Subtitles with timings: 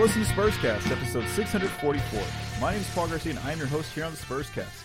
[0.00, 2.22] To Spurscast, episode 644.
[2.58, 4.82] My name is Paul Garcia, and I'm your host here on the Spurscast.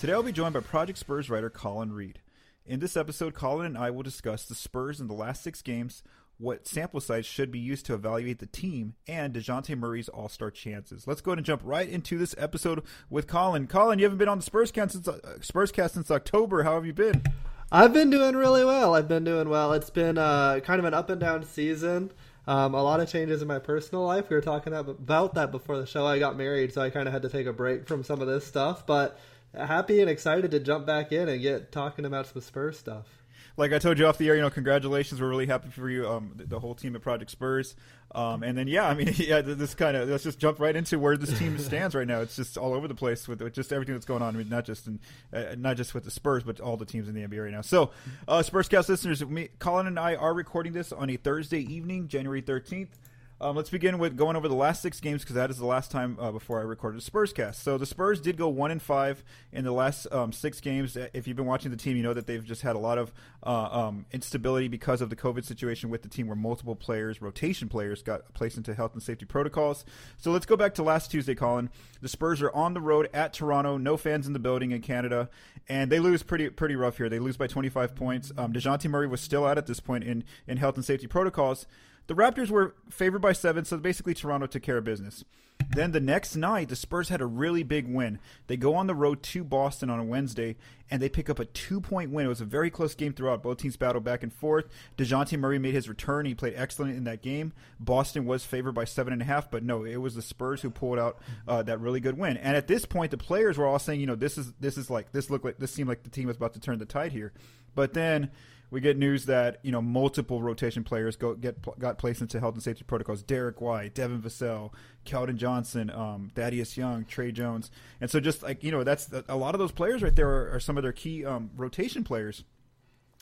[0.00, 2.18] Today I'll be joined by Project Spurs writer Collin Reid.
[2.66, 6.02] In this episode, Collin and I will discuss the Spurs in the last six games,
[6.36, 10.50] what sample size should be used to evaluate the team, and Dejounte Murray's All Star
[10.50, 11.06] chances.
[11.06, 13.68] Let's go ahead and jump right into this episode with Collin.
[13.68, 16.64] Collin, you haven't been on the Spurscast since, uh, Spurscast since October.
[16.64, 17.22] How have you been?
[17.70, 18.96] I've been doing really well.
[18.96, 19.72] I've been doing well.
[19.72, 22.10] It's been uh, kind of an up and down season.
[22.46, 24.30] Um, a lot of changes in my personal life.
[24.30, 26.06] We were talking about that before the show.
[26.06, 28.28] I got married, so I kind of had to take a break from some of
[28.28, 28.86] this stuff.
[28.86, 29.18] But
[29.52, 33.15] happy and excited to jump back in and get talking about some Spurs stuff
[33.56, 35.20] like I told you off the air, you know, congratulations.
[35.20, 37.74] We're really happy for you, um, the, the, whole team at Project Spurs.
[38.14, 40.98] Um, and then, yeah, I mean, yeah, this kind of let's just jump right into
[40.98, 42.20] where this team stands right now.
[42.20, 44.34] It's just all over the place with, with just everything that's going on.
[44.34, 45.00] I mean, not just in,
[45.32, 47.62] uh, not just with the Spurs, but all the teams in the NBA right now.
[47.62, 47.90] So,
[48.28, 52.42] uh, Spurscast listeners, me, Collin and I are recording this on a Thursday evening, January
[52.42, 52.98] thirteenth.
[53.38, 55.90] Um, let's begin with going over the last six games because that is the last
[55.90, 57.62] time uh, before I recorded the Spurs cast.
[57.62, 60.96] So the Spurs did go one and five in the last um, six games.
[61.12, 63.12] If you've been watching the team, you know that they've just had a lot of
[63.42, 67.68] uh, um, instability because of the COVID situation with the team, where multiple players, rotation
[67.68, 69.84] players, got placed into health and safety protocols.
[70.16, 71.68] So let's go back to last Tuesday, Collin.
[72.00, 75.28] The Spurs are on the road at Toronto, no fans in the building in Canada,
[75.68, 77.10] and they lose pretty pretty rough here.
[77.10, 78.32] They lose by 25 points.
[78.38, 81.66] Um, Dejounte Murray was still out at this point in in health and safety protocols.
[82.06, 85.24] The Raptors were favored by seven, so basically Toronto took care of business.
[85.70, 88.18] Then the next night, the Spurs had a really big win.
[88.46, 90.56] They go on the road to Boston on a Wednesday,
[90.90, 92.26] and they pick up a two point win.
[92.26, 93.42] It was a very close game throughout.
[93.42, 94.66] Both teams battled back and forth.
[94.96, 96.26] Dejounte Murray made his return.
[96.26, 97.52] He played excellent in that game.
[97.80, 100.70] Boston was favored by seven and a half, but no, it was the Spurs who
[100.70, 101.18] pulled out
[101.48, 102.36] uh, that really good win.
[102.36, 104.90] And at this point, the players were all saying, you know, this is this is
[104.90, 107.12] like this looked like this seemed like the team was about to turn the tide
[107.12, 107.32] here.
[107.74, 108.30] But then
[108.70, 112.54] we get news that you know multiple rotation players go get got placed into health
[112.54, 113.22] and safety protocols.
[113.22, 114.72] Derrick White, Devin Vassell,
[115.04, 119.36] Keldon Johnson, um, Thaddeus Young, Tre Jones, and so just like you know that's a
[119.36, 122.44] lot of those players right there are, are some of their key um, rotation players.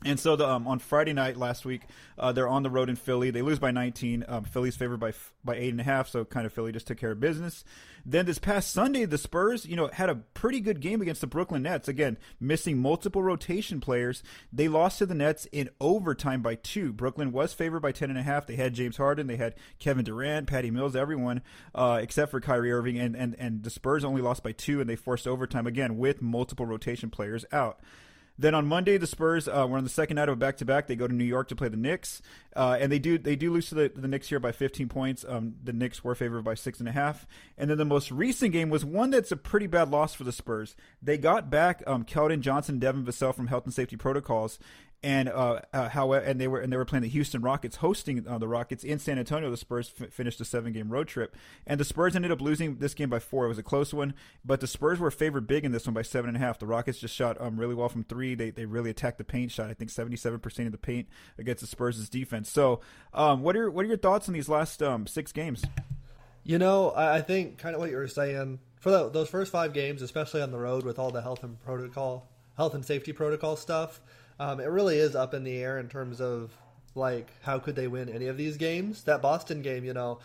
[0.04, 1.82] And so the, um, on Friday night last week,
[2.19, 3.31] uh, they're on the road in Philly.
[3.31, 4.25] They lose by 19.
[4.28, 6.97] Um, Philly's favored by by eight and a half, so kind of Philly just took
[6.97, 7.65] care of business.
[8.06, 11.26] Then this past Sunday, the Spurs, you know, had a pretty good game against the
[11.26, 11.87] Brooklyn Nets.
[11.87, 14.22] Again, missing multiple rotation players.
[14.53, 16.92] They lost to the Nets in overtime by two.
[16.92, 18.47] Brooklyn was favored by ten and a half.
[18.47, 21.42] They had James Harden, they had Kevin Durant, Patty Mills, everyone
[21.75, 24.88] uh, except for Kyrie Irving, and, and and the Spurs only lost by two, and
[24.88, 27.81] they forced overtime again with multiple rotation players out.
[28.37, 30.65] Then on Monday, the Spurs uh, were on the second night of a back to
[30.65, 30.89] back.
[30.89, 32.21] They go to New York to play the Knicks,
[32.56, 35.25] uh, and they do they do lose to the, the Knicks here by 15 points.
[35.28, 37.27] Um, the Knicks were favored by six and a half.
[37.56, 40.33] And then the most recent game was one that's a pretty bad loss for the
[40.33, 40.75] Spurs.
[41.00, 44.59] They got back um, Keldon Johnson, Devin Vassell from health and safety protocols,
[45.04, 48.26] and uh, uh, how and they were and they were playing the Houston Rockets, hosting
[48.26, 49.50] uh, the Rockets in San Antonio.
[49.50, 52.76] The Spurs f- finished a seven game road trip, and the Spurs ended up losing
[52.76, 53.44] this game by four.
[53.44, 54.15] It was a close one,
[54.47, 56.59] but the Spurs were favored big in this one by seven and a half.
[56.59, 58.34] The Rockets just shot um, really well from three.
[58.34, 61.06] They they really attacked the paint, shot I think seventy seven percent of the paint
[61.38, 62.48] against the Spurs' defense.
[62.48, 62.81] So,
[63.12, 65.62] um, what are what are your thoughts on these last um, six games?
[66.44, 69.75] You know, I think kind of what you were saying for the, those first five
[69.75, 72.26] games, especially on the road with all the health and protocol,
[72.56, 74.00] health and safety protocol stuff
[74.39, 76.50] um, it really is up in the air in terms of
[76.95, 79.05] like how could they win any of these games.
[79.05, 80.21] That Boston game, you know,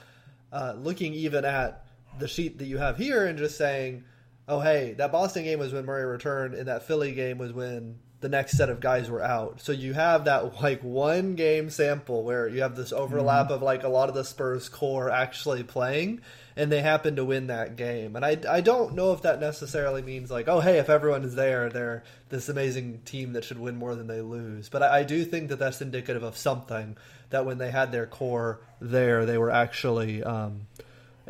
[0.52, 1.86] uh, looking even at
[2.18, 4.03] the sheet that you have here and just saying,
[4.47, 8.00] oh hey, that Boston game was when Murray returned, and that Philly game was when
[8.22, 9.62] the next set of guys were out.
[9.62, 13.53] So you have that like one game sample where you have this overlap mm-hmm.
[13.53, 16.22] of like a lot of the Spurs core actually playing
[16.59, 18.18] and they happen to win that game.
[18.18, 21.34] And I, I don't know if that necessarily means like, oh, hey, if everyone is
[21.34, 24.67] there, they're this amazing team that should win more than they lose.
[24.67, 26.97] But I, I do think that that's indicative of something
[27.29, 30.67] that when they had their core there, they were actually um,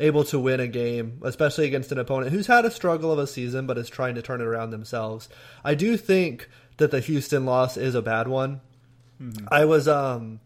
[0.00, 3.26] able to win a game, especially against an opponent who's had a struggle of a
[3.28, 5.28] season but is trying to turn it around themselves.
[5.64, 6.48] I do think
[6.78, 8.62] that the Houston loss is a bad one.
[9.22, 9.46] Mm-hmm.
[9.48, 10.40] I was um,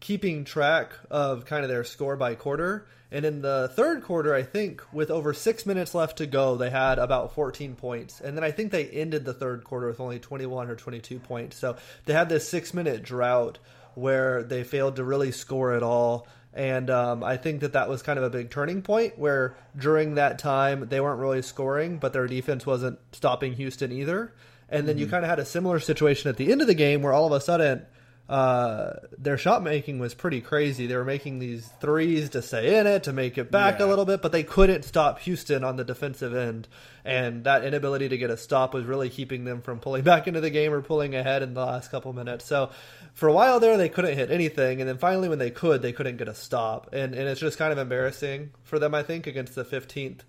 [0.00, 4.42] keeping track of kind of their score by quarter and in the third quarter, I
[4.42, 8.20] think with over six minutes left to go, they had about 14 points.
[8.20, 11.56] And then I think they ended the third quarter with only 21 or 22 points.
[11.56, 13.58] So they had this six minute drought
[13.94, 16.28] where they failed to really score at all.
[16.54, 20.14] And um, I think that that was kind of a big turning point where during
[20.14, 24.32] that time they weren't really scoring, but their defense wasn't stopping Houston either.
[24.68, 25.04] And then mm-hmm.
[25.04, 27.26] you kind of had a similar situation at the end of the game where all
[27.26, 27.86] of a sudden
[28.30, 30.86] uh, their shot making was pretty crazy.
[30.86, 33.86] They were making these threes to stay in it, to make it back Yeah.
[33.86, 36.68] a little bit, but they couldn't stop Houston on the defensive end.
[37.04, 40.40] And that inability to get a stop was really keeping them from pulling back into
[40.40, 42.44] the game or pulling ahead in the last couple minutes.
[42.44, 42.70] So
[43.14, 44.80] for a while there, they couldn't hit anything.
[44.80, 46.90] And then finally, when they could, they couldn't get a stop.
[46.92, 50.20] And, and it's just kind of embarrassing for them, I think, against the 15th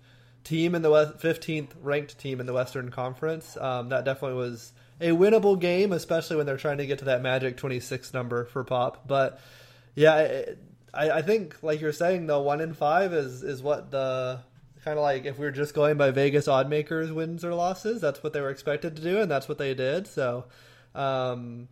[0.42, 3.56] team in the West, 15th ranked team in the Western Conference.
[3.60, 4.72] Um, that definitely was
[5.02, 8.64] a winnable game, especially when they're trying to get to that magic 26 number for
[8.64, 9.06] Pop.
[9.06, 9.40] But
[9.94, 10.42] yeah,
[10.94, 14.40] I, I think like you're saying though, one in five is is what the
[14.84, 18.00] kind of like if we are just going by Vegas odd makers wins or losses,
[18.00, 20.06] that's what they were expected to do, and that's what they did.
[20.06, 20.44] So.
[20.94, 21.68] Um,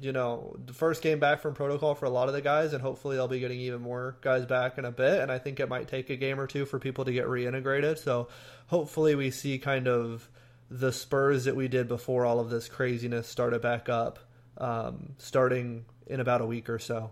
[0.00, 2.82] you know, the first game back from protocol for a lot of the guys, and
[2.82, 5.20] hopefully they'll be getting even more guys back in a bit.
[5.20, 7.98] And I think it might take a game or two for people to get reintegrated.
[7.98, 8.28] So
[8.66, 10.28] hopefully we see kind of
[10.74, 14.18] the Spurs that we did before all of this craziness started back up,
[14.58, 17.10] um, starting in about a week or so.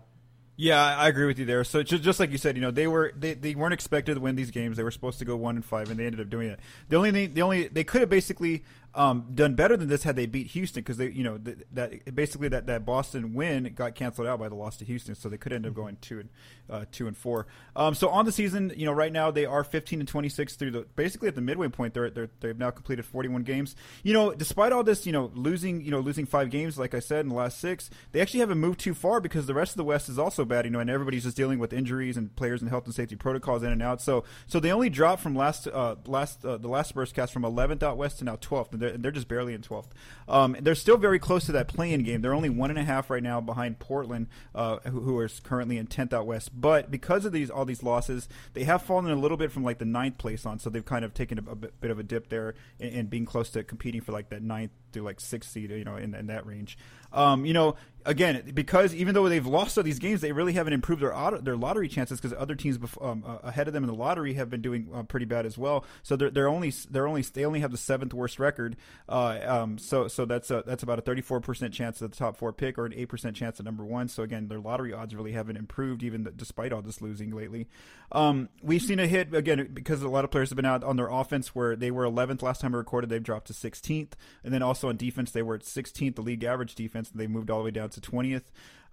[0.57, 1.63] Yeah, I agree with you there.
[1.63, 4.19] So just, just like you said, you know, they were they, they weren't expected to
[4.19, 4.77] win these games.
[4.77, 6.59] They were supposed to go one and five, and they ended up doing it.
[6.89, 8.63] The only thing, the only they could have basically
[8.95, 12.13] um, done better than this had they beat Houston because they, you know, th- that
[12.13, 15.37] basically that, that Boston win got canceled out by the loss to Houston, so they
[15.37, 16.29] could end up going two and
[16.69, 17.47] uh, two and four.
[17.75, 20.55] Um, so on the season, you know, right now they are fifteen and twenty six
[20.55, 21.95] through the basically at the midway point.
[21.95, 23.75] They're, they're they've now completed forty one games.
[24.03, 26.99] You know, despite all this, you know, losing you know losing five games, like I
[26.99, 29.77] said in the last six, they actually haven't moved too far because the rest of
[29.77, 30.65] the West is also bad.
[30.65, 33.63] You know, and everybody's just dealing with injuries and players and health and safety protocols
[33.63, 34.01] in and out.
[34.01, 37.43] So so they only dropped from last uh, last uh, the last Spurs cast from
[37.43, 39.93] eleventh out west to now twelfth, and they're, they're just barely in twelfth.
[40.27, 42.21] Um, they're still very close to that playing game.
[42.21, 45.77] They're only one and a half right now behind Portland, uh, who, who are currently
[45.77, 46.51] in tenth out west.
[46.53, 49.79] But because of these all these losses, they have fallen a little bit from like
[49.79, 50.59] the ninth place on.
[50.59, 53.25] So they've kind of taken a, a bit, of a dip there and, in being
[53.25, 56.27] close to competing for like that ninth to like sixth seed, you know, in, in
[56.27, 56.77] that range.
[57.11, 57.75] Um, you know,
[58.05, 61.39] again, because even though they've lost all these games, they really haven't improved their auto,
[61.39, 64.49] their lottery chances because other teams um, uh, ahead of them in the lottery have
[64.49, 65.85] been doing uh, pretty bad as well.
[66.01, 68.75] So they're, they're only they're only they only have the seventh worst record.
[69.07, 72.17] Uh, um, so so that's a, that's about a thirty four percent chance of the
[72.17, 74.07] top four pick or an eight percent chance of number one.
[74.07, 77.67] So again, their lottery odds really haven't improved even th- despite all this losing lately.
[78.11, 80.97] Um, we've seen a hit again because a lot of players have been out on
[80.97, 83.09] their offense where they were 11th last time I recorded.
[83.09, 84.11] They've dropped to 16th,
[84.43, 87.27] and then also on defense they were at 16th, the league average defense, and they
[87.27, 88.43] moved all the way down to 20th.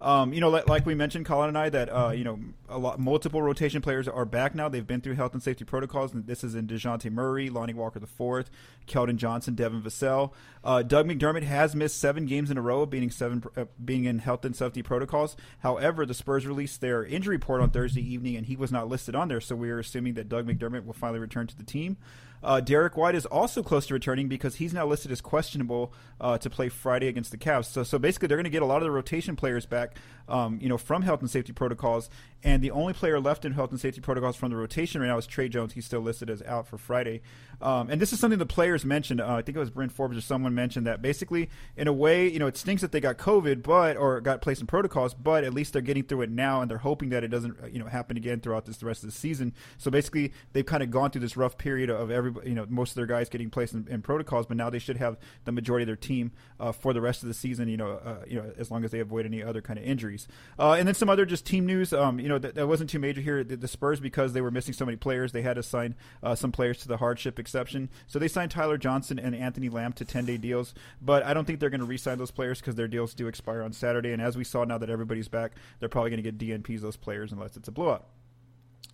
[0.01, 2.79] Um, you know, like, like we mentioned, Collin and I, that uh, you know, a
[2.79, 4.67] lot multiple rotation players are back now.
[4.67, 7.99] They've been through health and safety protocols, and this is in Dejounte Murray, Lonnie Walker
[7.99, 8.49] the fourth,
[8.87, 10.31] Keldon Johnson, Devin Vassell.
[10.63, 14.19] Uh, Doug McDermott has missed seven games in a row, being seven uh, being in
[14.19, 15.35] health and safety protocols.
[15.59, 19.15] However, the Spurs released their injury report on Thursday evening, and he was not listed
[19.15, 19.41] on there.
[19.41, 21.97] So we are assuming that Doug McDermott will finally return to the team.
[22.43, 26.37] Uh, Derrick White is also close to returning because he's now listed as questionable uh,
[26.39, 27.65] to play Friday against the Cavs.
[27.65, 29.95] So, so basically, they're going to get a lot of the rotation players back,
[30.27, 32.09] um, you know, from health and safety protocols.
[32.43, 35.17] And the only player left in health and safety protocols from the rotation right now
[35.17, 35.73] is Tre Jones.
[35.73, 37.21] He's still listed as out for Friday.
[37.61, 39.21] Um, and this is something the players mentioned.
[39.21, 42.27] Uh, I think it was Brent Forbes or someone mentioned that basically, in a way,
[42.27, 45.43] you know, it stinks that they got COVID, but or got placed in protocols, but
[45.43, 47.85] at least they're getting through it now, and they're hoping that it doesn't, you know,
[47.85, 49.53] happen again throughout this the rest of the season.
[49.77, 52.91] So basically, they've kind of gone through this rough period of every, you know, most
[52.91, 55.83] of their guys getting placed in, in protocols, but now they should have the majority
[55.83, 57.67] of their team uh, for the rest of the season.
[57.67, 60.27] You know, uh, you know, as long as they avoid any other kind of injuries.
[60.57, 61.93] Uh, and then some other just team news.
[61.93, 63.43] Um, you know, that, that wasn't too major here.
[63.43, 66.35] The, the, Spurs, because they were missing so many players, they had to sign uh,
[66.35, 67.89] some players to the hardship exception.
[68.07, 71.45] So they signed Tyler Johnson and Anthony Lamb to 10 day deals, but I don't
[71.45, 74.11] think they're going to re sign those players because their deals do expire on Saturday.
[74.11, 76.97] And as we saw now that everybody's back, they're probably going to get DNPs those
[76.97, 78.07] players unless it's a blowout.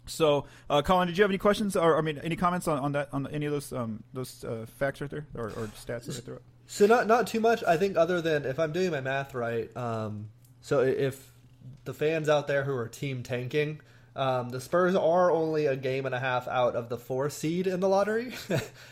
[0.06, 2.92] So, uh, Collin, did you have any questions or I mean any comments on, on
[2.94, 6.18] that on any of those um, those uh, facts right there or, or stats that
[6.18, 6.42] I threw up?
[6.68, 7.64] So not not too much.
[7.66, 9.76] I think other than if I'm doing my math right.
[9.76, 10.30] Um,
[10.62, 11.32] so if
[11.86, 13.80] the fans out there who are team tanking,
[14.16, 17.68] um, the Spurs are only a game and a half out of the four seed
[17.68, 18.34] in the lottery.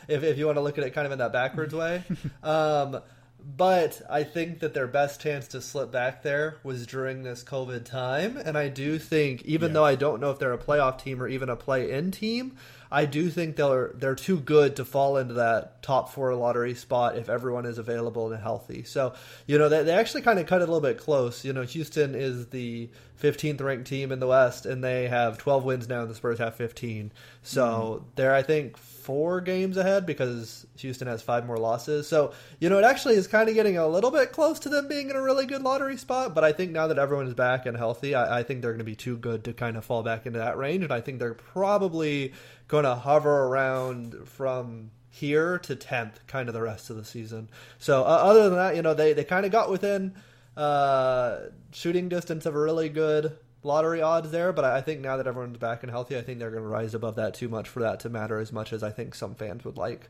[0.08, 2.04] if if you want to look at it kind of in that backwards way.
[2.44, 3.02] Um,
[3.46, 7.86] but I think that their best chance to slip back there was during this COVID
[7.86, 8.38] time.
[8.38, 9.74] And I do think, even Yeah.
[9.76, 12.58] though I don't know if they're a playoff team or even a play in team,
[12.92, 17.18] I do think they're they're too good to fall into that top four lottery spot
[17.18, 18.84] if everyone is available and healthy.
[18.84, 19.14] So,
[19.46, 21.44] you know, they, they actually kind of cut it a little bit close.
[21.44, 22.90] You know, Houston is the
[23.22, 26.40] 15th ranked team in the West, and they have 12 wins now, and the Spurs
[26.40, 27.12] have 15.
[27.44, 28.10] So hmm.
[28.16, 32.08] they're, I think, four games ahead because Houston has five more losses.
[32.08, 34.88] So, you know, it actually is kind of getting a little bit close to them
[34.88, 36.34] being in a really good lottery spot.
[36.34, 38.80] But I think now that everyone is back and healthy, I, I think they're going
[38.80, 40.84] to be too good to kind of fall back into that range.
[40.84, 42.34] And I think they're probably
[42.68, 47.48] going to hover around from here to 10th kind of the rest of the season.
[47.78, 50.16] So, uh, other than that, you know, they, they kind of got within
[50.58, 55.28] uh, shooting distance of a really good lottery odds there, but I think now that
[55.28, 57.82] everyone's back and healthy, I think they're going to rise above that too much for
[57.82, 60.10] that to matter as much as I think some fans would like.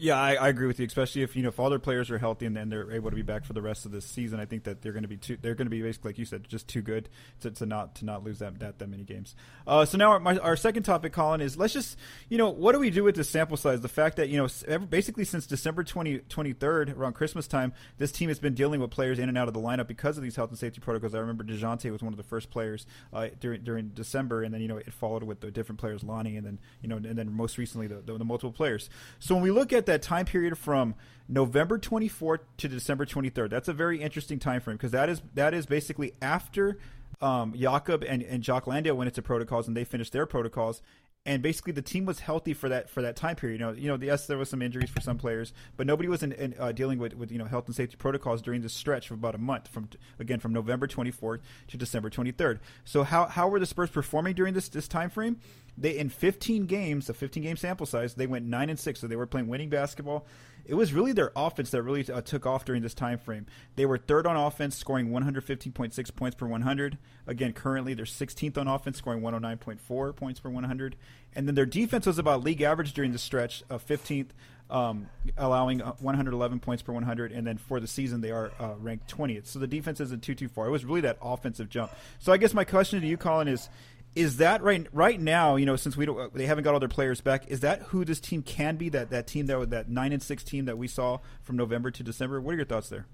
[0.00, 2.18] Yeah, I, I, agree with you, especially if you know if all their players are
[2.18, 4.38] healthy and then they're able to be back for the rest of the season.
[4.38, 6.24] I think that they're going to be too, they're going to be basically like you
[6.24, 7.08] said, just too good
[7.40, 9.34] to, to not to not lose that that, that many games.
[9.66, 12.72] Uh, so now our, my, our second topic, Collin, is let's just you know what
[12.72, 13.80] do we do with this sample size?
[13.80, 18.28] The fact that you know basically since December 20, 23rd around Christmas time, this team
[18.28, 20.50] has been dealing with players in and out of the lineup because of these health
[20.50, 21.12] and safety protocols.
[21.12, 24.60] I remember Dejounte was one of the first players uh, during during December, and then
[24.60, 27.32] you know it followed with the different players, Lonnie, and then you know and then
[27.32, 28.88] most recently the, the, the multiple players.
[29.18, 30.94] So when we look at that time period from
[31.28, 33.50] November 24th to December 23rd.
[33.50, 36.78] That's a very interesting time frame because that is that is basically after
[37.20, 40.80] um, Jakob and, and Jock Landale went into protocols and they finished their protocols.
[41.26, 43.60] And basically, the team was healthy for that for that time period.
[43.60, 46.22] You know, you know, yes, there was some injuries for some players, but nobody was
[46.22, 49.10] in, in, uh, dealing with, with you know health and safety protocols during this stretch
[49.10, 52.60] of about a month, from again from November 24th to December 23rd.
[52.84, 55.38] So how how were the Spurs performing during this this time frame?
[55.80, 59.00] They in 15 games, a 15 game sample size, they went nine and six.
[59.00, 60.26] So they were playing winning basketball.
[60.68, 63.46] It was really their offense that really uh, took off during this time frame.
[63.76, 66.98] They were third on offense, scoring 115.6 points per 100.
[67.26, 70.96] Again, currently they're 16th on offense, scoring 109.4 points per 100.
[71.34, 74.28] And then their defense was about league average during the stretch of 15th,
[74.68, 75.08] um,
[75.38, 77.32] allowing uh, 111 points per 100.
[77.32, 79.46] And then for the season, they are uh, ranked 20th.
[79.46, 80.66] So the defense isn't too too far.
[80.66, 81.92] It was really that offensive jump.
[82.18, 83.70] So I guess my question to you, Collin, is
[84.18, 85.56] is that right right now?
[85.56, 88.04] You know, since we don't, they haven't got all their players back, is that who
[88.04, 88.88] this team can be?
[88.88, 92.02] That that team that that nine and six team that we saw from November to
[92.02, 92.40] December.
[92.40, 93.06] What are your thoughts there?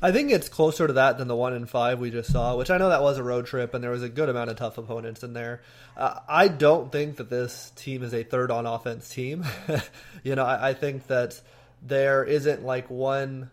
[0.00, 2.70] I think it's closer to that than the one in five we just saw, which
[2.70, 4.76] I know that was a road trip and there was a good amount of tough
[4.76, 5.62] opponents in there.
[5.96, 9.46] Uh, I don't think that this team is a third on offense team.
[10.22, 11.40] you know, I, I think that
[11.80, 13.50] there isn't like one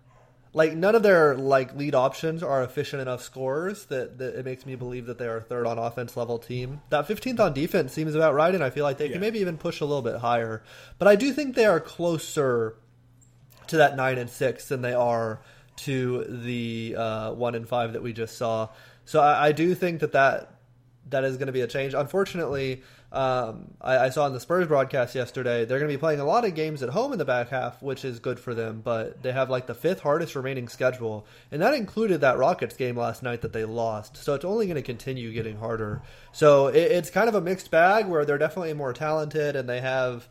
[0.53, 4.65] like none of their like lead options are efficient enough scorers that, that it makes
[4.65, 6.81] me believe that they are third on offense level team.
[6.89, 9.13] That 15th on defense seems about right, and I feel like they yeah.
[9.13, 10.61] can maybe even push a little bit higher.
[10.99, 12.75] But I do think they are closer
[13.67, 15.39] to that nine and six than they are
[15.77, 18.69] to the uh, one and five that we just saw.
[19.05, 20.55] So I, I do think that that
[21.09, 21.93] that is going to be a change.
[21.93, 26.21] Unfortunately, um, I, I, saw in the Spurs broadcast yesterday they're going to be playing
[26.21, 28.79] a lot of games at home in the back half, which is good for them.
[28.81, 32.95] But they have like the fifth hardest remaining schedule, and that included that Rockets game
[32.95, 34.15] last night that they lost.
[34.15, 36.01] So it's only going to continue getting harder.
[36.31, 39.81] So it, it's kind of a mixed bag where they're definitely more talented and they
[39.81, 40.29] have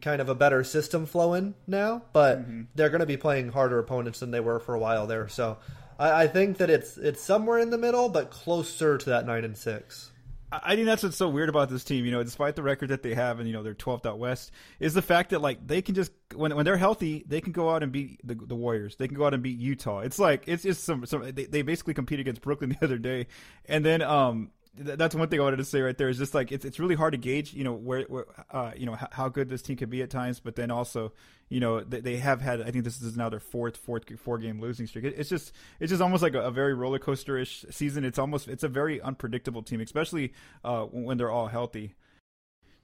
[0.00, 2.62] kind of a better system flowing now, but mm-hmm.
[2.76, 5.28] they're going to be playing harder opponents than they were for a while there.
[5.28, 5.58] So
[5.98, 9.44] I, I think that it's it's somewhere in the middle, but closer to that nine
[9.44, 10.09] and six.
[10.52, 12.04] I think that's what's so weird about this team.
[12.04, 14.50] You know, despite the record that they have, and you know they're 12th out west,
[14.80, 17.70] is the fact that like they can just when when they're healthy, they can go
[17.70, 18.96] out and beat the, the Warriors.
[18.96, 20.00] They can go out and beat Utah.
[20.00, 23.28] It's like it's just some some they, they basically compete against Brooklyn the other day,
[23.66, 26.52] and then um that's one thing I wanted to say right there is just like
[26.52, 29.28] it's it's really hard to gauge, you know, where, where uh, you know how, how,
[29.28, 31.12] good this team could be at times, but then also,
[31.48, 32.60] you know, they, they, have had.
[32.62, 35.04] I think this is now their fourth fourth four game losing streak.
[35.04, 38.04] It, it's just it's just almost like a, a very roller coaster ish season.
[38.04, 40.32] It's almost it's a very unpredictable team, especially
[40.64, 41.94] uh, when they're all healthy.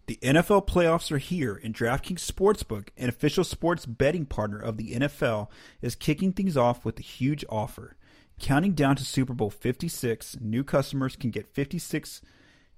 [0.07, 4.95] The NFL playoffs are here, and DraftKings Sportsbook, an official sports betting partner of the
[4.95, 5.49] NFL,
[5.83, 7.97] is kicking things off with a huge offer.
[8.39, 12.21] Counting down to Super Bowl 56, new customers can get 56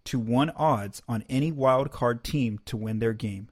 [0.05, 3.49] to 1 odds on any wild card team to win their game.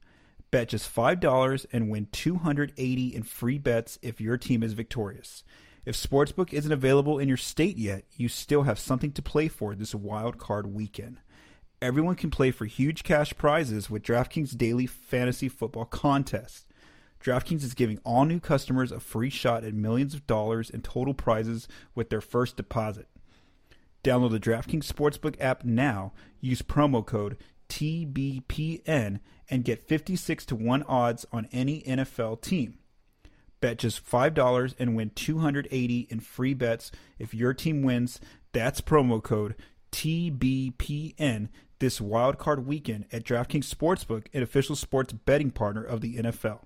[0.50, 5.42] Bet just $5 and win 280 in free bets if your team is victorious.
[5.84, 9.74] If Sportsbook isn't available in your state yet, you still have something to play for
[9.74, 11.18] this wild card weekend.
[11.82, 16.66] Everyone can play for huge cash prizes with DraftKings Daily Fantasy Football Contest.
[17.22, 21.14] DraftKings is giving all new customers a free shot at millions of dollars in total
[21.14, 23.08] prizes with their first deposit.
[24.04, 26.12] Download the DraftKings Sportsbook app now.
[26.40, 27.36] Use promo code
[27.68, 29.20] TBPN
[29.50, 32.78] and get 56 to 1 odds on any NFL team.
[33.60, 38.20] Bet just $5 and win 280 in free bets if your team wins.
[38.52, 39.56] That's promo code
[39.90, 46.65] TBPN this wildcard weekend at DraftKings Sportsbook, an official sports betting partner of the NFL.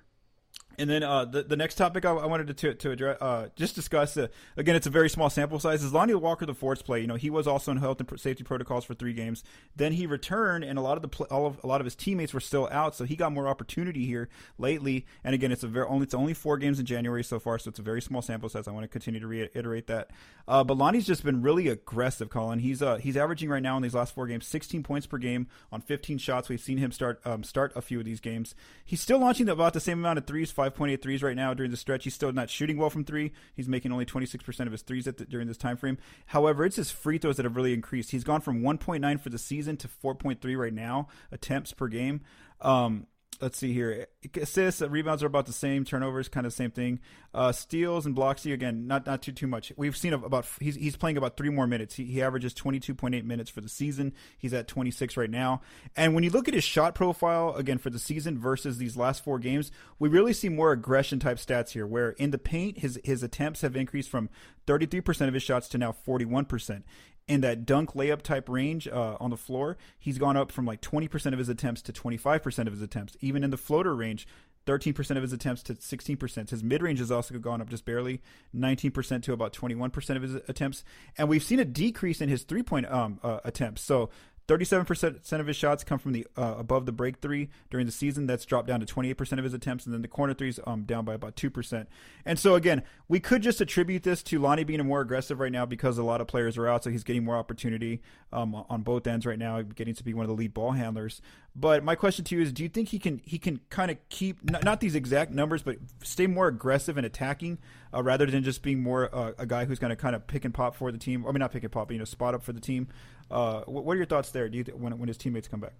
[0.81, 3.75] And then uh, the the next topic I, I wanted to to, address, uh, just
[3.75, 5.83] discuss uh, again, it's a very small sample size.
[5.83, 7.01] Is Lonnie Walker the fourth's play?
[7.01, 9.43] You know, he was also in health and safety protocols for three games.
[9.75, 12.33] Then he returned, and a lot of the all of a lot of his teammates
[12.33, 15.05] were still out, so he got more opportunity here lately.
[15.23, 17.69] And again, it's a very only it's only four games in January so far, so
[17.69, 18.67] it's a very small sample size.
[18.67, 20.09] I want to continue to reiterate that.
[20.47, 22.57] Uh, but Lonnie's just been really aggressive, Collin.
[22.57, 25.45] He's uh he's averaging right now in these last four games 16 points per game
[25.71, 26.49] on 15 shots.
[26.49, 28.55] We've seen him start um, start a few of these games.
[28.83, 31.77] He's still launching about the same amount of threes, 5.8 threes right now during the
[31.77, 32.03] stretch.
[32.03, 33.31] He's still not shooting well from three.
[33.55, 35.97] He's making only 26% of his threes the, during this time frame.
[36.27, 38.11] However, it's his free throws that have really increased.
[38.11, 42.21] He's gone from 1.9 for the season to 4.3 right now attempts per game.
[42.61, 43.07] Um,
[43.41, 44.07] let's see here.
[44.39, 45.83] Assists, uh, rebounds are about the same.
[45.83, 46.99] Turnovers, kind of same thing.
[47.33, 49.71] Uh, steals and blocks, again, not not too too much.
[49.75, 51.95] We've seen about he's he's playing about three more minutes.
[51.95, 54.13] He, he averages twenty two point eight minutes for the season.
[54.37, 55.61] He's at twenty six right now.
[55.95, 59.23] And when you look at his shot profile again for the season versus these last
[59.23, 61.87] four games, we really see more aggression type stats here.
[61.87, 64.29] Where in the paint, his his attempts have increased from
[64.67, 66.85] thirty three percent of his shots to now forty one percent
[67.27, 70.81] in that dunk layup type range uh, on the floor, he's gone up from like
[70.81, 73.15] 20% of his attempts to 25% of his attempts.
[73.21, 74.27] Even in the floater range,
[74.67, 76.49] 13% of his attempts to 16%.
[76.49, 78.21] His mid range has also gone up just barely,
[78.55, 80.83] 19% to about 21% of his attempts.
[81.17, 83.81] And we've seen a decrease in his three point um, uh, attempts.
[83.81, 84.09] So
[84.51, 88.27] 37% of his shots come from the uh, above the break three during the season.
[88.27, 91.05] That's dropped down to 28% of his attempts, and then the corner threes um down
[91.05, 91.87] by about two percent.
[92.25, 95.65] And so again, we could just attribute this to Lonnie being more aggressive right now
[95.65, 98.01] because a lot of players are out, so he's getting more opportunity
[98.33, 101.21] um, on both ends right now, getting to be one of the lead ball handlers.
[101.55, 103.97] But my question to you is, do you think he can he can kind of
[104.07, 107.57] keep not, not, these exact numbers, but stay more aggressive and attacking
[107.93, 110.45] uh, rather than just being more uh, a guy who's going to kind of pick
[110.45, 111.25] and pop for the team?
[111.25, 112.87] I mean, not pick and pop, but you know, spot up for the team.
[113.29, 114.47] Uh, what are your thoughts there?
[114.47, 115.73] Do you th- when when his teammates come back?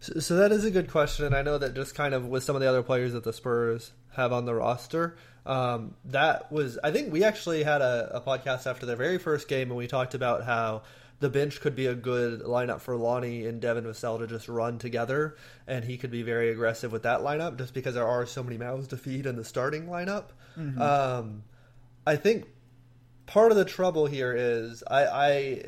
[0.00, 2.42] So, so, that is a good question, and I know that just kind of with
[2.42, 6.78] some of the other players that the Spurs have on the roster, um, that was
[6.82, 9.86] I think we actually had a, a podcast after their very first game, and we
[9.86, 10.82] talked about how
[11.22, 14.78] the bench could be a good lineup for Lonnie and Devin Vassell to just run
[14.78, 15.36] together,
[15.68, 18.58] and he could be very aggressive with that lineup just because there are so many
[18.58, 20.30] mouths to feed in the starting lineup.
[20.58, 20.82] Mm-hmm.
[20.82, 21.44] Um,
[22.04, 22.46] I think
[23.26, 25.62] part of the trouble here is I, I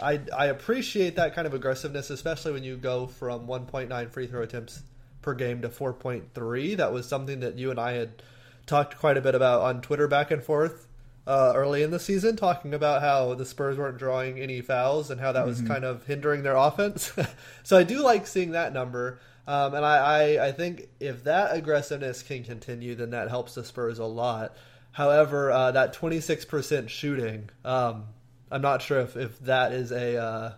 [0.00, 4.42] I, I appreciate that kind of aggressiveness, especially when you go from 1.9 free throw
[4.42, 4.82] attempts
[5.22, 6.76] per game to 4.3.
[6.76, 8.22] That was something that you and I had
[8.66, 10.86] talked quite a bit about on Twitter back and forth
[11.26, 15.20] uh, early in the season, talking about how the Spurs weren't drawing any fouls and
[15.20, 15.68] how that was mm-hmm.
[15.68, 17.12] kind of hindering their offense.
[17.62, 19.20] so I do like seeing that number.
[19.46, 23.64] Um, and I, I, I, think if that aggressiveness can continue, then that helps the
[23.64, 24.56] Spurs a lot.
[24.92, 28.04] However, uh, that 26% shooting, um,
[28.52, 30.52] I'm not sure if, if that is a uh,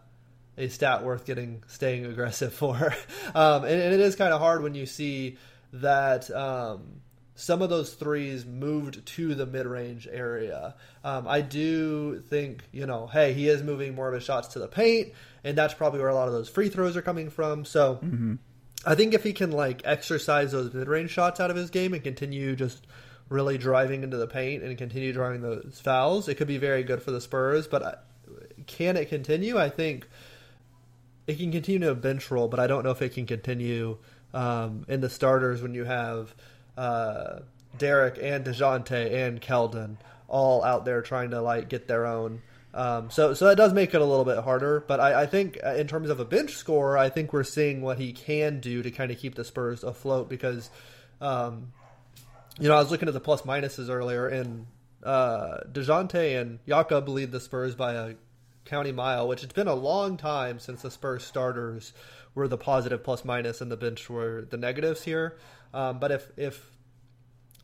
[0.59, 2.95] a stat worth getting staying aggressive for.
[3.35, 5.39] um, and, and, it is kind of hard when you see
[5.73, 7.01] that um,
[7.35, 10.75] some of those threes moved to the mid range area.
[11.03, 14.61] Um, I do think, you know, hey, he is moving more of his shots to
[14.61, 17.65] the paint, and that's probably where a lot of those free throws are coming from.
[17.65, 18.35] So mm-hmm.
[18.87, 21.93] I think if he can, like, exercise those mid range shots out of his game
[21.93, 22.87] and continue just
[23.29, 27.03] really driving into the paint and continue drawing those fouls, it could be very good
[27.03, 27.67] for the Spurs.
[27.67, 27.95] But uh,
[28.67, 29.59] can it continue?
[29.59, 30.07] I think
[31.27, 33.99] it can continue a bench role, but I don't know if it can continue
[34.33, 36.35] um, in the starters when you have
[36.77, 37.41] uh,
[37.79, 39.97] Derrick and Dejounte and Keldon
[40.29, 42.43] all out there trying to like get their own.
[42.73, 44.85] Um, so so that does make it a little bit harder.
[44.87, 47.83] But I, I, think uh, in terms of a bench score, I think we're seeing
[47.83, 50.71] what he can do to kind of keep the Spurs afloat because,
[51.21, 51.73] um,
[52.59, 54.67] you know, I was looking at the plus minuses earlier, and
[55.05, 58.15] uh, Dejounte and Jakob lead the Spurs by a
[58.65, 61.93] county mile, which it's been a long time since the Spurs starters
[62.35, 65.37] were the positive plus minus and the bench were the negatives here.
[65.75, 66.71] Um, but if if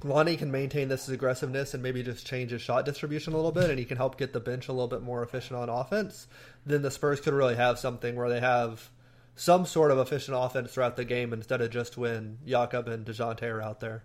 [0.03, 3.71] Lonnie can maintain this aggressiveness and maybe just change his shot distribution a little bit,
[3.71, 6.27] and he can help get the bench a little bit more efficient on offense,
[6.67, 8.91] then the Spurs could really have something where they have
[9.37, 13.43] some sort of efficient offense throughout the game instead of just when Jakob and Dejounte
[13.45, 14.03] are out there.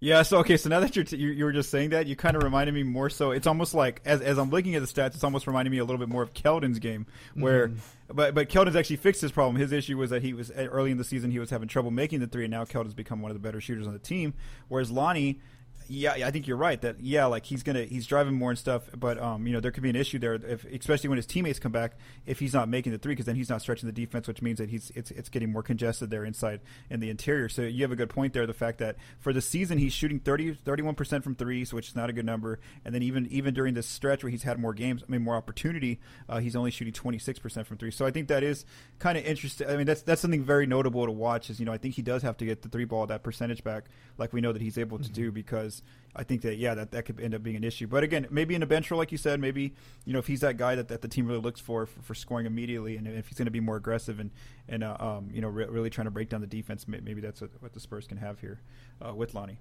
[0.00, 0.22] Yeah.
[0.22, 0.56] So okay.
[0.56, 2.74] So now that you're t- you, you were just saying that, you kind of reminded
[2.74, 3.10] me more.
[3.10, 5.78] So it's almost like as as I'm looking at the stats, it's almost reminding me
[5.78, 7.78] a little bit more of Keldon's game, where mm.
[8.08, 9.56] but but Keldon's actually fixed his problem.
[9.56, 12.20] His issue was that he was early in the season he was having trouble making
[12.20, 14.32] the three, and now Keldon's become one of the better shooters on the team.
[14.68, 15.38] Whereas Lonnie,
[15.92, 16.80] yeah, I think you're right.
[16.80, 19.72] That yeah, like he's gonna he's driving more and stuff, but um, you know, there
[19.72, 22.68] could be an issue there, if, especially when his teammates come back, if he's not
[22.68, 25.10] making the three, because then he's not stretching the defense, which means that he's it's
[25.10, 27.48] it's getting more congested there inside in the interior.
[27.48, 28.46] So you have a good point there.
[28.46, 32.08] The fact that for the season he's shooting 31 percent from threes, which is not
[32.08, 35.02] a good number, and then even even during this stretch where he's had more games,
[35.02, 35.98] I mean more opportunity,
[36.28, 37.90] uh, he's only shooting 26 percent from three.
[37.90, 38.64] So I think that is
[39.00, 39.68] kind of interesting.
[39.68, 41.50] I mean that's that's something very notable to watch.
[41.50, 43.64] Is you know I think he does have to get the three ball that percentage
[43.64, 43.86] back,
[44.18, 45.14] like we know that he's able to mm-hmm.
[45.14, 45.79] do because
[46.14, 47.86] I think that yeah, that that could end up being an issue.
[47.86, 50.40] But again, maybe in a bench role, like you said, maybe you know if he's
[50.40, 53.28] that guy that, that the team really looks for for, for scoring immediately, and if
[53.28, 54.30] he's going to be more aggressive and
[54.68, 57.40] and uh, um, you know re- really trying to break down the defense, maybe that's
[57.40, 58.60] what, what the Spurs can have here
[59.06, 59.60] uh, with Lonnie.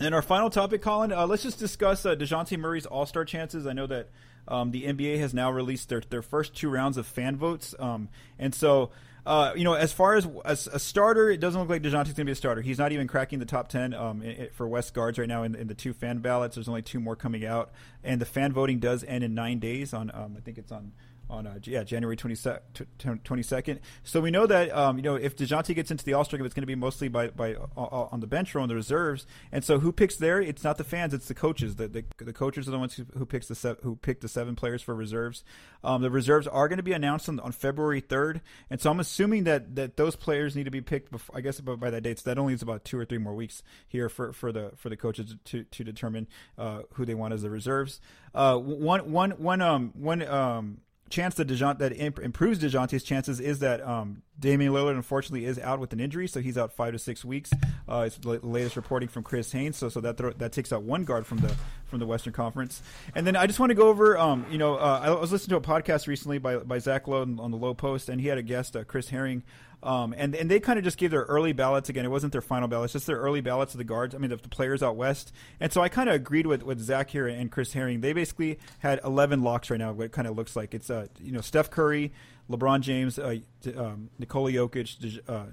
[0.00, 3.64] And our final topic, Collin, uh, let's just discuss uh, Dejounte Murray's All Star chances.
[3.66, 4.08] I know that
[4.48, 8.08] um, the NBA has now released their their first two rounds of fan votes, um,
[8.36, 8.90] and so
[9.26, 12.14] uh, you know, as far as, as a starter, it doesn't look like Dejounte's going
[12.14, 12.60] to be a starter.
[12.60, 15.66] He's not even cracking the top ten um, for West guards right now in, in,
[15.66, 16.56] the two fan ballots.
[16.56, 19.94] There's only two more coming out, and the fan voting does end in nine days.
[19.94, 20.92] On um, I think it's on
[21.30, 23.78] on uh, yeah January 22nd.
[24.02, 26.46] So we know that um, you know if Dejounte gets into the All Star game,
[26.46, 28.74] it's going to be mostly by by uh, uh, on the bench or on the
[28.74, 29.26] reserves.
[29.52, 30.40] And so who picks there?
[30.40, 31.76] It's not the fans, it's the coaches.
[31.76, 34.56] The the, the coaches are the ones who, who picks the who pick the seven
[34.56, 35.44] players for reserves.
[35.82, 39.00] Um, the reserves are going to be announced on, on February 3rd, and so I'm
[39.00, 41.10] assuming that that those players need to be picked.
[41.10, 42.18] Before, I guess by, by that date.
[42.18, 44.88] So that only is about two or three more weeks here for, for the for
[44.88, 48.00] the coaches to to determine uh, who they want as the reserves.
[48.34, 50.78] Uh, one one one um one um
[51.10, 55.58] chance that Dejounte, that imp- improves Dejounte's chances is that um, Damian Lillard unfortunately is
[55.58, 57.50] out with an injury, so he's out five to six weeks.
[57.88, 60.82] Uh, it's the latest reporting from Chris Haynes, so so that th- that takes out
[60.82, 61.54] one guard from the
[61.86, 62.82] from the Western Conference.
[63.14, 65.60] And then I just want to go over, um, you know, uh, I was listening
[65.60, 68.38] to a podcast recently by by Zach Lowe on the Lowe Post, and he had
[68.38, 69.44] a guest, uh, Chris Herring,
[69.84, 72.06] um, and and they kind of just gave their early ballots again.
[72.06, 74.14] It wasn't their final ballots, just their early ballots of the guards.
[74.14, 75.32] I mean, the, the players out west.
[75.60, 78.00] And so I kind of agreed with, with Zach here and Chris Herring.
[78.00, 79.92] They basically had 11 locks right now.
[79.92, 82.12] What it kind of looks like it's uh, you know Steph Curry,
[82.50, 83.36] LeBron James, uh,
[83.76, 85.46] um, Nikola Jokic, uh,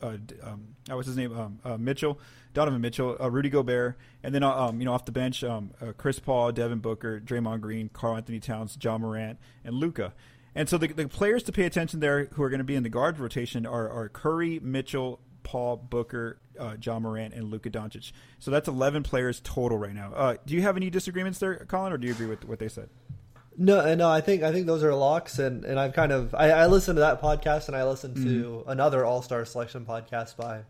[0.00, 1.36] uh, um, what's his name?
[1.36, 2.18] Um, uh, Mitchell,
[2.54, 5.72] Donovan Mitchell, uh, Rudy Gobert, and then uh, um, you know off the bench, um,
[5.80, 10.14] uh, Chris Paul, Devin Booker, Draymond Green, Karl-Anthony Towns, Ja Morant, and Luka.
[10.54, 12.82] And so the, the players to pay attention there who are going to be in
[12.82, 18.12] the guard rotation are, are Curry, Mitchell, Paul, Booker, uh, Ja Morant, and Luka Doncic.
[18.38, 20.12] So that's 11 players total right now.
[20.14, 22.68] Uh, do you have any disagreements there, Collin, or do you agree with what they
[22.68, 22.88] said?
[23.60, 26.32] No, uh, no, I think I think those are locks, and, and I've kind of
[26.32, 28.70] I, I listened to that podcast, and I listened to mm-hmm.
[28.70, 30.60] another All Star Selection podcast by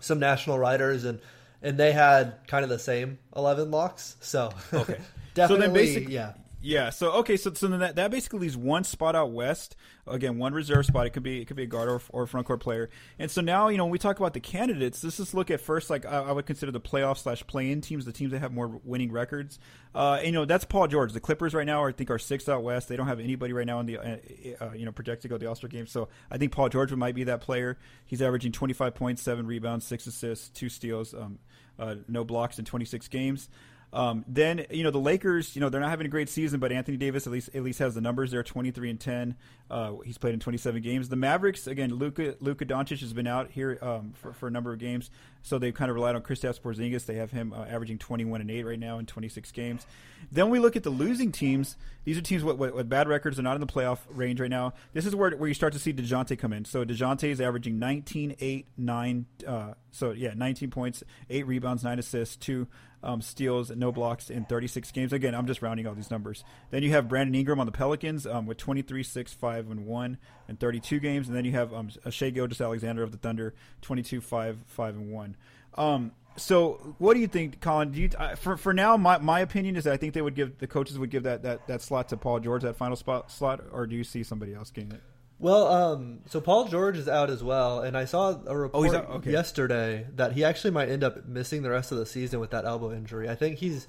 [0.00, 1.18] some national writers, and
[1.62, 4.16] and they had kind of the same eleven locks.
[4.20, 4.98] So okay,
[5.34, 6.88] definitely, so then basically, yeah, yeah.
[6.88, 7.36] So okay.
[7.36, 9.76] So so then that, that basically leaves one spot out west.
[10.06, 11.06] Again, one reserve spot.
[11.06, 12.88] It could be it could be a guard or, or a front court player.
[13.18, 15.60] And so now you know when we talk about the candidates, let's just look at
[15.60, 18.38] first like I, I would consider the playoff slash play in teams, the teams that
[18.38, 19.58] have more winning records.
[19.94, 21.12] Uh, and, you know that's Paul George.
[21.12, 22.88] The Clippers right now are, I think are sixth out west.
[22.88, 24.16] They don't have anybody right now in the uh,
[24.60, 25.86] uh, you know projected to go to the All Star game.
[25.86, 27.76] So I think Paul George might be that player.
[28.06, 31.38] He's averaging twenty five points, seven rebounds, six assists, two steals, um,
[31.78, 33.50] uh, no blocks in twenty six games.
[33.94, 36.72] Um, then you know the Lakers, you know they're not having a great season, but
[36.72, 39.36] Anthony Davis at least at least has the numbers there, twenty three and ten.
[39.70, 41.08] Uh, he's played in twenty seven games.
[41.08, 44.72] The Mavericks again, Luka Luka Doncic has been out here um, for, for a number
[44.72, 45.10] of games,
[45.42, 47.06] so they've kind of relied on Kristaps Porzingis.
[47.06, 49.86] They have him uh, averaging twenty one and eight right now in twenty six games.
[50.30, 51.76] Then we look at the losing teams.
[52.04, 53.36] These are teams with, with, with, bad records.
[53.36, 54.74] They're not in the playoff range right now.
[54.92, 56.66] This is where where you start to see Dejounte come in.
[56.66, 59.26] So Dejounte is averaging 19, 8, 9.
[59.46, 62.68] Uh, so yeah, nineteen points, eight rebounds, nine assists, two
[63.04, 65.12] um, steals, no blocks in 36 games.
[65.12, 66.42] Again, I'm just rounding all these numbers.
[66.70, 70.18] Then you have Brandon Ingram on the Pelicans um, with 23, 6, 5, and 1
[70.48, 71.28] and 32 games.
[71.28, 75.36] And then you have um, Shai Gilgeous-Alexander of the Thunder, 22, 5, 5, and 1.
[75.76, 77.92] Um, so, what do you think, Collin?
[77.92, 80.34] Do you, uh, for for now, my, my opinion is that I think they would
[80.34, 83.30] give the coaches would give that, that, that slot to Paul George, that final spot
[83.30, 85.00] slot, or do you see somebody else getting it?
[85.38, 89.14] Well, um, so Paul George is out as well, and I saw a report oh,
[89.16, 89.32] okay.
[89.32, 92.64] yesterday that he actually might end up missing the rest of the season with that
[92.64, 93.28] elbow injury.
[93.28, 93.86] I think he's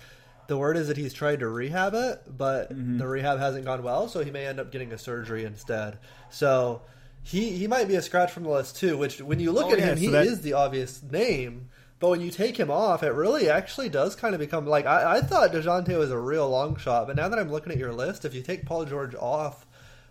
[0.48, 2.98] the word is that he's tried to rehab it, but mm-hmm.
[2.98, 5.98] the rehab hasn't gone well, so he may end up getting a surgery instead.
[6.30, 6.82] So
[7.24, 8.98] he he might be a scratch from the list too.
[8.98, 10.26] Which when you look oh, at yeah, him, so he that...
[10.26, 11.70] is the obvious name.
[11.98, 15.18] But when you take him off, it really actually does kind of become like I,
[15.18, 17.94] I thought Dejounte was a real long shot, but now that I'm looking at your
[17.94, 19.66] list, if you take Paul George off,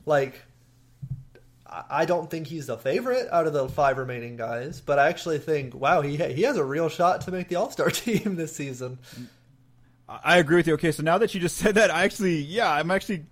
[0.07, 0.43] like
[1.91, 5.39] I don't think he's the favorite out of the five remaining guys, but I actually
[5.39, 8.55] think, wow, he he has a real shot to make the All Star team this
[8.55, 8.99] season.
[10.09, 10.75] I agree with you.
[10.75, 13.25] Okay, so now that you just said that, I actually, yeah, I'm actually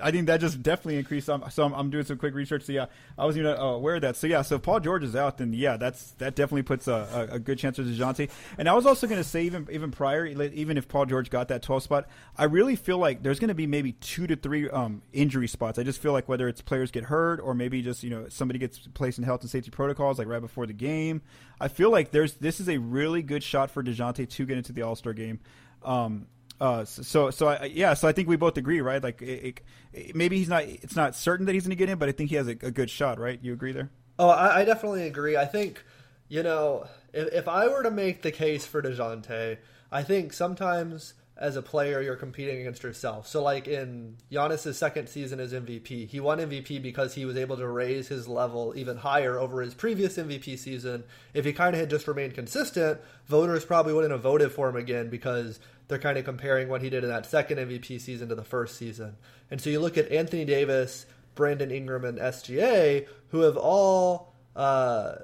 [0.00, 1.26] I think that just definitely increased.
[1.26, 2.62] So I'm, so I'm, I'm doing some quick research.
[2.62, 2.86] So yeah,
[3.18, 4.16] I wasn't even uh, aware of that.
[4.16, 7.28] So yeah, so if Paul George is out, then yeah, that's that definitely puts a,
[7.30, 8.30] a, a good chance for Dejounte.
[8.58, 11.48] And I was also going to say even even prior, even if Paul George got
[11.48, 14.68] that 12 spot, I really feel like there's going to be maybe two to three
[14.70, 15.78] um, injury spots.
[15.78, 18.58] I just feel like whether it's players get hurt or maybe just you know somebody
[18.58, 21.22] gets placed in health and safety protocols like right before the game.
[21.60, 24.72] I feel like there's this is a really good shot for Dejounte to get into
[24.72, 25.40] the All Star game.
[25.82, 26.26] Um,
[26.60, 29.02] uh, so so I, yeah, so I think we both agree, right?
[29.02, 29.62] Like it,
[29.92, 30.64] it, maybe he's not.
[30.64, 32.50] It's not certain that he's going to get in, but I think he has a,
[32.50, 33.38] a, good shot, right?
[33.42, 33.90] You agree there?
[34.18, 35.38] Oh, I, I definitely agree.
[35.38, 35.82] I think
[36.28, 39.56] you know if, if I were to make the case for Dejounte,
[39.90, 43.26] I think sometimes as a player you're competing against yourself.
[43.26, 47.56] So like in Giannis's second season as MVP, he won MVP because he was able
[47.56, 51.02] to raise his level even higher over his previous MVP season.
[51.32, 54.76] If he kind of had just remained consistent, voters probably wouldn't have voted for him
[54.76, 58.34] again because they're kind of comparing what he did in that second MVP season to
[58.34, 59.16] the first season.
[59.50, 64.34] And so you look at Anthony Davis, Brandon Ingram, and SGA, who have all.
[64.54, 65.14] Uh,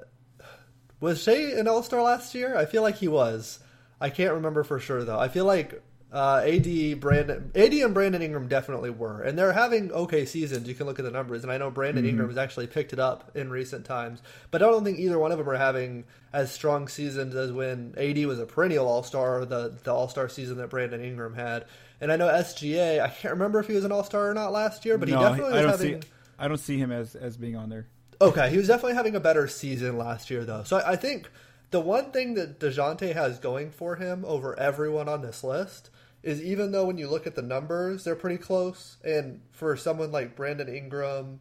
[0.99, 2.57] was Shai an All Star last year?
[2.57, 3.59] I feel like he was.
[4.01, 5.19] I can't remember for sure though.
[5.19, 9.91] I feel like uh, AD, Brandon, AD, and Brandon Ingram definitely were, and they're having
[9.91, 10.67] okay seasons.
[10.67, 12.11] You can look at the numbers, and I know Brandon mm-hmm.
[12.11, 15.33] Ingram has actually picked it up in recent times, but I don't think either one
[15.33, 19.43] of them are having as strong seasons as when AD was a perennial All Star,
[19.43, 21.65] the the All Star season that Brandon Ingram had.
[21.99, 24.53] And I know SGA, I can't remember if he was an All Star or not
[24.53, 26.01] last year, but no, he definitely I was having.
[26.01, 26.07] See,
[26.39, 27.87] I don't see him as as being on there.
[28.21, 30.63] Okay, he was definitely having a better season last year, though.
[30.63, 31.29] So I, I think
[31.71, 35.89] the one thing that Dejounte has going for him over everyone on this list
[36.23, 38.97] is even though when you look at the numbers, they're pretty close.
[39.03, 41.39] And for someone like Brandon Ingram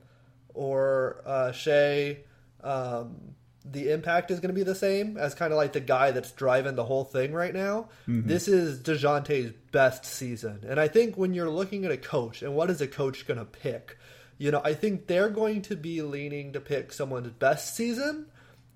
[0.54, 2.18] or uh, Shai,
[2.62, 3.34] um,
[3.64, 6.30] the impact is going to be the same as kind of like the guy that's
[6.32, 7.88] driving the whole thing right now.
[8.06, 8.28] Mm-hmm.
[8.28, 10.60] This is Dejounte's best season.
[10.68, 13.38] And I think when you're looking at a coach and what is a coach going
[13.38, 13.98] to pick,
[14.38, 18.26] you know, I think they're going to be leaning to pick someone's best season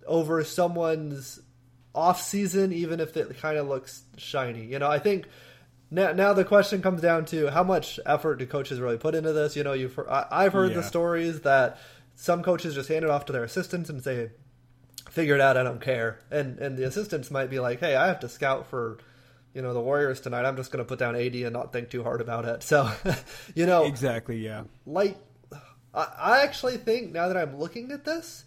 [0.07, 1.41] over someone's
[1.95, 4.65] off season, even if it kind of looks shiny.
[4.65, 5.27] You know, I think
[5.91, 9.33] now, now the question comes down to how much effort do coaches really put into
[9.33, 9.57] this?
[9.57, 10.79] You know, you've I, have heard yeah.
[10.79, 11.79] the stories that
[12.15, 14.31] some coaches just hand it off to their assistants and say,
[15.11, 15.57] "Figure it out.
[15.57, 18.69] I don't care." And and the assistants might be like, "Hey, I have to scout
[18.69, 18.99] for."
[19.53, 20.45] You know the Warriors tonight.
[20.45, 22.63] I'm just going to put down AD and not think too hard about it.
[22.63, 22.89] So,
[23.57, 24.63] you know, exactly, yeah.
[24.87, 25.17] Like,
[25.93, 28.45] I, I actually think now that I'm looking at this,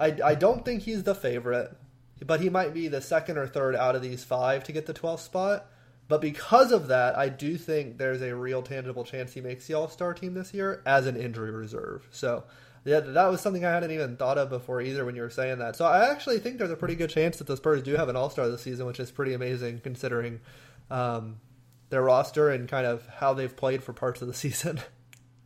[0.00, 1.76] I, I don't think he's the favorite,
[2.24, 4.94] but he might be the second or third out of these five to get the
[4.94, 5.66] 12th spot.
[6.08, 9.74] But because of that, I do think there's a real tangible chance he makes the
[9.74, 12.08] All Star team this year as an injury reserve.
[12.10, 12.44] So
[12.84, 15.58] yeah, that was something I hadn't even thought of before either when you were saying
[15.58, 15.76] that.
[15.76, 18.16] So I actually think there's a pretty good chance that the Spurs do have an
[18.16, 20.40] All Star this season, which is pretty amazing considering
[20.90, 21.36] um,
[21.90, 24.80] their roster and kind of how they've played for parts of the season.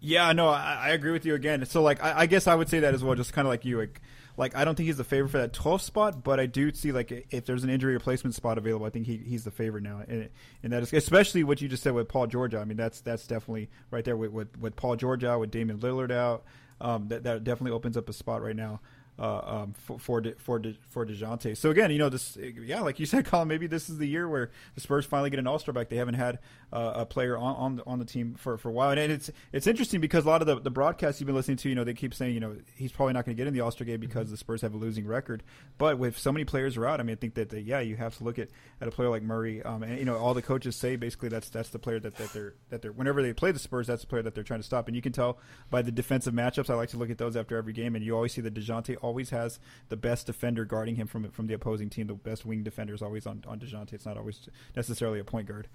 [0.01, 1.65] Yeah, no, I, I agree with you again.
[1.67, 3.65] So like, I, I, guess I would say that as well, just kind of like
[3.65, 3.79] you.
[3.79, 4.01] Like,
[4.37, 6.93] like I don't think he's the favorite for that 12th spot, but I do see
[6.93, 10.03] like if there's an injury replacement spot available, I think he, he's the favorite now,
[10.09, 10.29] and,
[10.63, 12.55] and that is especially what you just said with Paul George.
[12.55, 15.79] I mean, that's that's definitely right there with with, with Paul George out, with Damian
[15.79, 16.45] Lillard out.
[16.81, 18.81] Um, that that definitely opens up a spot right now
[19.19, 21.57] uh, um, for for De, for De, for Dejounte.
[21.57, 23.49] So again, you know this, yeah, like you said, Collin.
[23.49, 25.89] Maybe this is the year where the Spurs finally get an All Star back.
[25.89, 26.41] They haven't had
[26.75, 29.31] uh, a player on on the, on the team for, for a while, and it's
[29.53, 31.85] it's interesting because a lot of the, the broadcasts you've been listening to, you know,
[31.85, 33.87] they keep saying, you know, he's probably not going to get in the All Star
[33.87, 34.33] game because mm-hmm.
[34.33, 35.45] the Spurs have a losing record.
[35.79, 38.19] But with so many players are out, I mean, I think that, yeah, you have
[38.19, 38.49] to look at,
[38.81, 41.49] at a player like Murray, um, and you know, all the coaches say basically that's
[41.49, 44.09] that's the player that, that they're that they're whenever they play the Spurs, that's the
[44.09, 45.39] player that they're trying to stop, and you can tell
[45.71, 46.69] by the defensive matchups.
[46.69, 48.97] I like to look at those after every game, and you always see that Dejounte
[49.01, 49.61] always has
[49.91, 52.09] the best defender guarding him from from the opposing team.
[52.09, 53.93] The best wing defender is always on on Dejounte.
[53.93, 55.69] It's not always necessarily a point guard.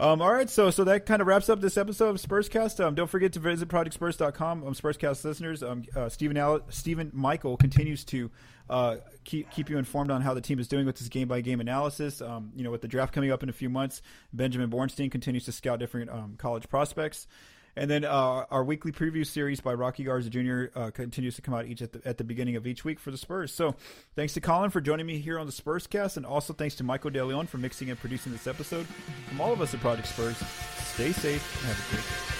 [0.00, 2.82] Um, all right, so so that kind of wraps up this episode of Spurscast.
[2.82, 4.66] Um, don't forget to visit ProjectSpurs.com.
[4.66, 8.30] Um, Spurscast listeners, um, uh, Stephen Stephen Michael continues to
[8.70, 11.42] uh, keep keep you informed on how the team is doing with this game by
[11.42, 12.22] game analysis.
[12.22, 14.00] Um, you know, with the draft coming up in a few months,
[14.32, 17.26] Benjamin Bornstein continues to scout different um, college prospects.
[17.76, 20.64] And then uh, our weekly preview series by Rocky Garza Jr.
[20.74, 23.10] Uh, continues to come out each at the, at the beginning of each week for
[23.10, 23.52] the Spurs.
[23.52, 23.74] So
[24.16, 26.84] thanks to Collin for joining me here on the Spurs cast, and also thanks to
[26.84, 28.86] Michael DeLeon for mixing and producing this episode.
[29.28, 30.36] From all of us at Project Spurs,
[30.94, 32.39] stay safe and have a great day.